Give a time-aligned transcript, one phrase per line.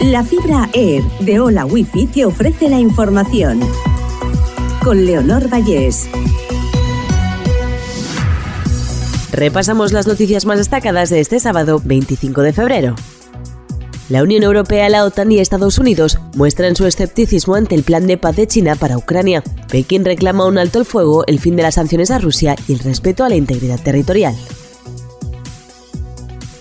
[0.00, 3.60] La fibra Air de Hola Wifi te ofrece la información.
[4.82, 6.08] Con Leonor Vallés.
[9.30, 12.94] Repasamos las noticias más destacadas de este sábado 25 de febrero.
[14.08, 18.16] La Unión Europea, la OTAN y Estados Unidos muestran su escepticismo ante el plan de
[18.16, 19.42] paz de China para Ucrania.
[19.70, 22.78] Pekín reclama un alto el fuego, el fin de las sanciones a Rusia y el
[22.78, 24.34] respeto a la integridad territorial.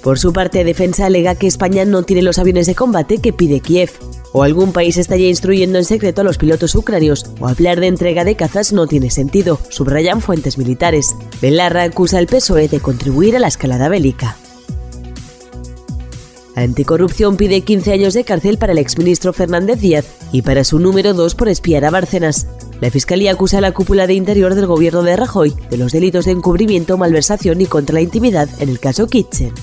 [0.01, 3.59] Por su parte, Defensa alega que España no tiene los aviones de combate que pide
[3.59, 3.91] Kiev.
[4.31, 7.87] O algún país está ya instruyendo en secreto a los pilotos ucranios, o hablar de
[7.87, 11.15] entrega de cazas no tiene sentido, subrayan fuentes militares.
[11.41, 14.37] Belarra acusa al PSOE de contribuir a la escalada bélica.
[16.55, 21.13] Anticorrupción pide 15 años de cárcel para el exministro Fernández Díaz y para su número
[21.13, 22.47] 2 por espiar a Bárcenas.
[22.81, 26.25] La Fiscalía acusa a la cúpula de interior del gobierno de Rajoy de los delitos
[26.25, 29.53] de encubrimiento, malversación y contra la intimidad en el caso Kitchen.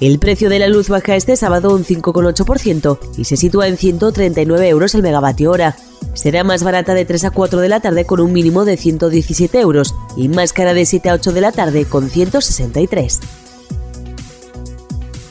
[0.00, 4.68] El precio de la luz baja este sábado un 5,8% y se sitúa en 139
[4.68, 5.74] euros el megavatio hora.
[6.14, 9.58] Será más barata de 3 a 4 de la tarde con un mínimo de 117
[9.58, 13.20] euros y más cara de 7 a 8 de la tarde con 163.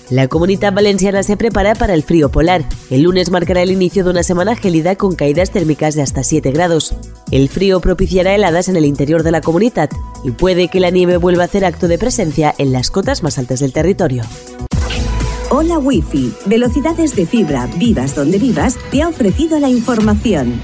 [0.09, 2.63] La comunidad valenciana se prepara para el frío polar.
[2.89, 6.52] El lunes marcará el inicio de una semana gélida con caídas térmicas de hasta 7
[6.52, 6.95] grados.
[7.30, 9.89] El frío propiciará heladas en el interior de la comunidad
[10.23, 13.38] y puede que la nieve vuelva a hacer acto de presencia en las cotas más
[13.38, 14.23] altas del territorio.
[15.49, 20.61] Hola Wi-Fi, velocidades de fibra, vivas donde vivas, te ha ofrecido la información.